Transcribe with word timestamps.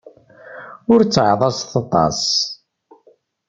Ur 0.91 0.99
ttaḍḍaset 1.03 1.73
aṭas. 1.81 2.21